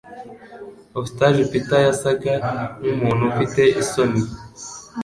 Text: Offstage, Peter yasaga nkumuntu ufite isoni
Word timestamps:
Offstage, 0.97 1.41
Peter 1.51 1.79
yasaga 1.87 2.33
nkumuntu 2.79 3.23
ufite 3.31 3.61
isoni 3.81 4.21